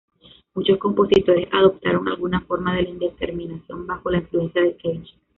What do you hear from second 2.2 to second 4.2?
forma de la indeterminación bajo la